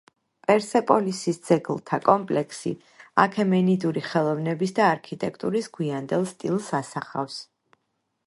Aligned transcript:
პერსეპოლისის 0.45 1.37
ძეგლთა 1.49 1.97
კომპლექსი 2.07 2.71
აქემენიდური 3.25 4.03
ხელოვნების 4.07 4.75
და 4.79 4.89
არქიტექტურის 4.95 5.71
გვიანდელ 5.79 6.27
სტილს 6.35 6.73
ასახავს. 6.79 7.37